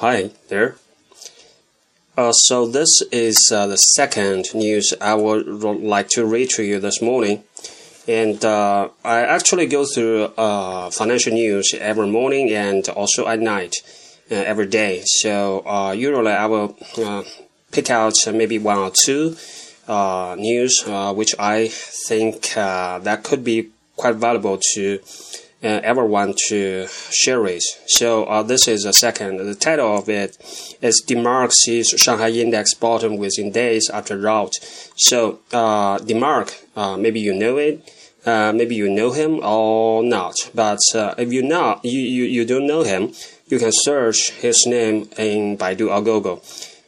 [0.00, 0.76] Hi there.
[2.18, 6.78] Uh, so this is uh, the second news I would like to read to you
[6.80, 7.44] this morning,
[8.06, 13.76] and uh, I actually go through uh, financial news every morning and also at night
[14.30, 15.00] uh, every day.
[15.06, 16.76] So uh, usually I will
[17.72, 19.34] pick out maybe one or two
[19.88, 20.84] news
[21.14, 25.00] which I think that could be quite valuable to
[25.62, 27.62] uh, everyone to share it.
[27.86, 29.38] So uh, this is the second.
[29.38, 30.36] The title of it
[30.82, 34.54] is DeMark sees Shanghai index bottom within days after rout.
[34.96, 37.92] So uh, DeMark, uh, maybe you know it.
[38.26, 42.44] Uh, maybe you know him or not, but uh, if you not you, you, you
[42.44, 43.12] don't know him,
[43.46, 46.42] you can search his name in Baidu or Google,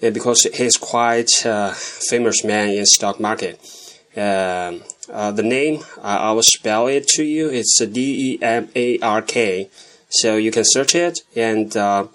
[0.00, 3.60] because he's quite a famous man in stock market.
[4.16, 4.82] Um,
[5.12, 7.48] uh, the name, uh, I will spell it to you.
[7.48, 9.68] It's D E M A R K.
[10.08, 11.20] So you can search it.
[11.36, 12.06] And uh,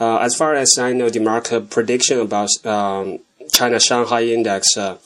[0.00, 3.20] uh as far as I know, the market prediction about um,
[3.52, 4.98] China Shanghai Index uh,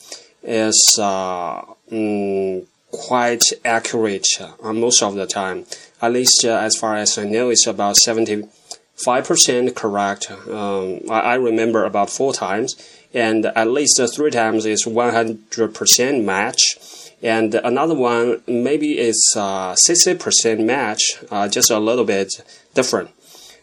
[0.43, 4.27] is mm, quite accurate
[4.61, 5.65] most of the time.
[6.01, 10.31] At least as far as I know, it's about 75% correct.
[10.31, 12.75] Um, I, I remember about four times.
[13.13, 16.77] And at least three times is 100% match
[17.23, 22.43] and another one maybe it's uh, 60% match, uh, just a little bit
[22.73, 23.11] different.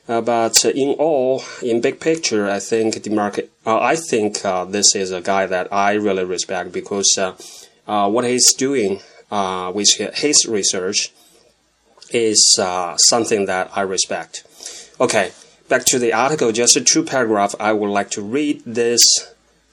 [0.09, 3.53] Uh, but in all, in big picture, I think the market.
[3.65, 7.17] Uh, I think uh, this is a guy that I really respect because
[7.85, 11.13] what he's doing with his research
[12.11, 12.59] is
[12.97, 14.45] something that I respect.
[14.99, 15.31] Okay,
[15.69, 16.51] back to the article.
[16.51, 17.55] Just a two paragraph.
[17.61, 19.05] I would like to read this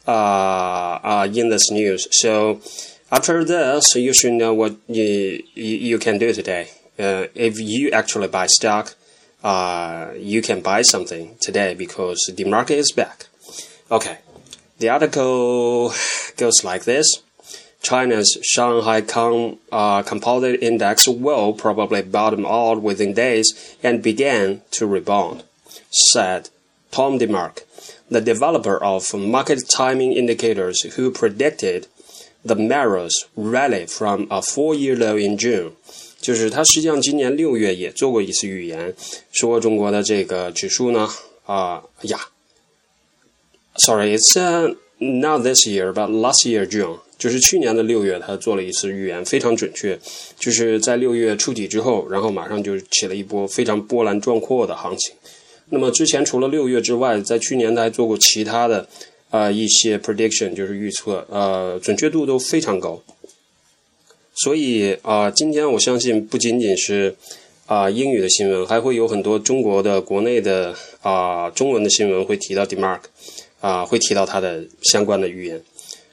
[0.06, 2.08] in this news.
[2.12, 2.62] So.
[3.10, 6.72] After this, you should know what you, you can do today.
[7.00, 8.96] Uh, if you actually buy stock,
[9.44, 13.28] uh, you can buy something today because the market is back.
[13.90, 14.18] Okay,
[14.80, 15.94] the article
[16.36, 17.24] goes like this.
[17.82, 24.86] China's Shanghai Com, uh, Composite Index will probably bottom out within days and begin to
[24.86, 25.44] rebound,
[26.12, 26.50] said
[26.92, 27.64] Tom DeMark,
[28.10, 31.88] the developer of market timing indicators who predicted
[32.48, 35.72] The Marrows rally from a four-year low in June，
[36.22, 38.96] 就是他实际上今年六月也做过一次预言，
[39.34, 41.10] 说中国的这个指数呢，
[41.46, 42.18] 啊呀
[43.76, 50.00] ，sorry，it's not this year but last year June，就是去年的六月他做了一次预言，非常准确，
[50.40, 55.14] 就是在六月触底之后，然后马上就起了一波非常波澜壮阔的行情。
[55.70, 58.88] 那么之前除了六月之外，在去年他还做过其他的。
[59.31, 63.01] 啊，一些 prediction 就是预测，呃，准确度都非常高。
[64.35, 67.15] 所以啊，今天我相信不仅仅是
[67.67, 73.01] 啊英语的新闻，还会有很多中国的国内的啊中文的新闻会提到 DeMark，
[73.61, 75.63] 啊会提到它的相关的预言。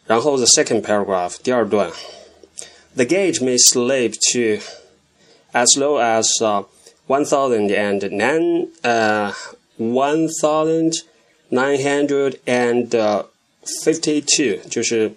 [0.06, 1.92] 然后 the second paragraph 第二段，
[2.96, 4.64] the gauge may slip to
[5.54, 6.26] as low as
[7.08, 9.34] one thousand and nine uh
[9.78, 11.04] one thousand。
[11.55, 12.89] Nine hundred and
[13.85, 15.13] fifty-two，就是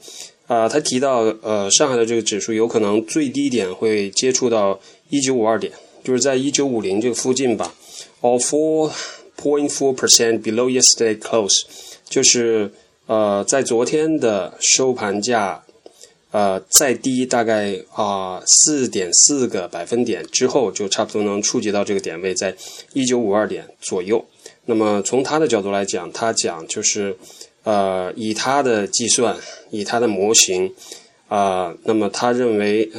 [0.45, 7.73] 啊，他提到呃，上海的这个指数有可能最低点会接触到一九五二点，就是在一九五零这个附近吧。
[8.21, 8.91] Or four
[9.35, 11.63] point four percent below yesterday close，
[12.07, 12.71] 就是
[13.07, 15.63] 呃，在昨天的收盘价
[16.29, 22.55] 呃再低大概啊四点四个百分点之后，就差不多能触及到这个点位，在
[22.93, 24.23] 一九五二点左右。
[24.69, 27.17] 那么从他的角度来讲，他讲就是，
[27.63, 29.35] 呃，以他的计算，
[29.71, 30.73] 以他的模型，
[31.29, 32.91] 啊，那么他认为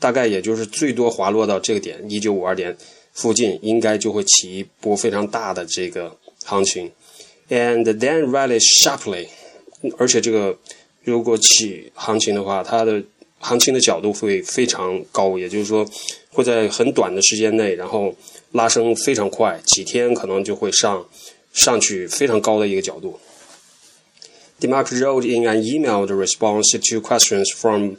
[0.00, 2.76] 大概也就是最多滑落到这个点一九五二点
[3.12, 6.90] 附近，应该就会起一波非常大的这个行情
[7.48, 9.28] ，and then rally sharply，
[9.98, 10.58] 而且这个
[11.04, 13.00] 如果起行情的话，它的
[13.42, 15.86] 行情的角度会非常高，也就是说
[16.30, 18.14] 会在很短的时间内，然后。
[18.54, 21.08] 拉升非常快，几天可能就会上
[21.54, 23.18] 上去非常高的一个角度。
[24.60, 27.94] Demark wrote in an emailed response to questions from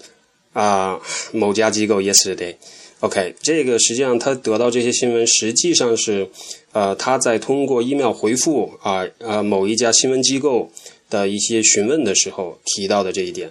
[0.54, 1.02] 啊
[1.32, 2.54] 某家机构 yesterday。
[3.00, 6.30] OK，这个实际上他得到这些新闻，实际上是
[6.72, 10.72] 呃他在通过 email 回复啊呃某一家新闻机构
[11.10, 13.50] 的一些询问的时候提到的这一点。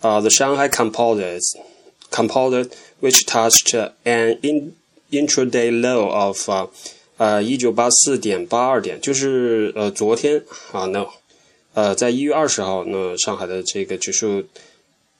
[0.00, 1.40] 啊，the Shanghai Composite
[2.10, 2.70] Composite
[3.00, 3.74] which touched
[4.04, 4.72] an in
[5.10, 6.68] intraday low of 啊
[7.16, 10.42] 呃一九八四点八二点，就是呃昨天
[10.72, 11.06] 啊 no
[11.74, 14.44] 呃在一月二十号，那上海的这个指数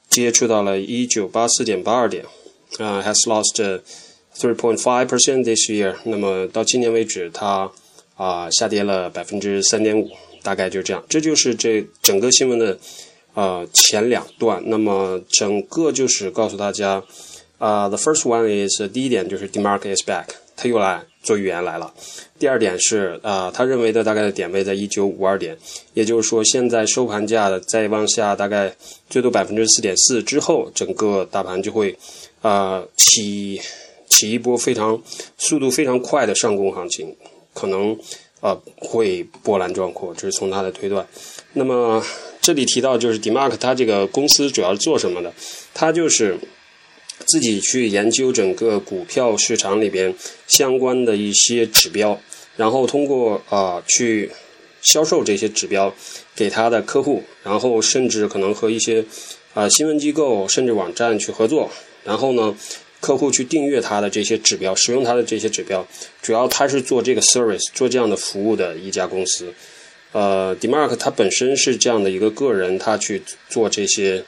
[0.08, 2.24] 接触到了一九八四点八二点
[2.78, 3.80] 啊 has lost
[4.34, 5.94] three point five percent this year。
[6.04, 7.70] 那么到今年为止，它
[8.16, 10.10] 啊下跌了百分之三点五，
[10.42, 11.04] 大概就这样。
[11.08, 12.78] 这就是这整个新闻的
[13.34, 14.62] 呃前两段。
[14.66, 17.02] 那么整个就是告诉大家
[17.58, 21.92] 啊，the first one is 第一点就是 Demark is back，他又来做预言来了。
[22.38, 25.56] 第二点是啊，他认为的大概的点位在一九五二点，
[25.92, 28.74] 也就是说现在收盘价的再往下大概
[29.10, 31.94] 最多百分之四点四之后，整个大盘就会
[32.40, 33.60] 啊起
[34.08, 35.00] 起一波非常
[35.36, 37.14] 速度非常快的上攻行情，
[37.52, 37.98] 可能
[38.40, 41.06] 啊会波澜壮阔，这是从他的推断。
[41.52, 42.04] 那么
[42.40, 45.32] 这里提到就是 Dmark 他这个公司主要是做什么的？
[45.72, 46.38] 他就是。
[47.26, 50.12] 自己去研究整个股票市场里边
[50.46, 52.18] 相关的一些指标，
[52.56, 54.30] 然后通过啊去
[54.80, 55.94] 销售这些指标
[56.34, 59.04] 给他的客户，然后甚至可能和一些
[59.52, 61.70] 啊新闻机构甚至网站去合作，
[62.04, 62.56] 然后呢
[63.00, 65.86] 客户去订阅他的这些指标，使用他的这些指标，
[66.22, 69.52] 主要他是做这个 service 做这样的服务的一家公司。
[70.12, 74.24] 呃，Demark 他本身是这样的一个个人，他去做这些。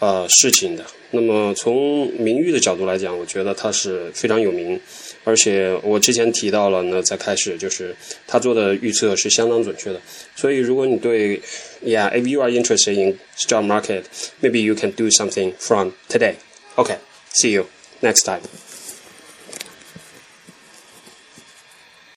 [0.00, 0.84] 呃，事情的。
[1.12, 4.78] 那么从名誉的角度来讲，我觉得他是非常有名，
[5.22, 7.94] 而且我之前提到了呢，在开始就是
[8.26, 10.00] 他做的预测是相当准确的。
[10.36, 11.40] 所以如果你对
[11.82, 16.34] ，Yeah，if you are interested in stock market，maybe you can do something from today.
[16.76, 16.96] Okay,
[17.32, 17.66] see you
[18.04, 18.42] next time.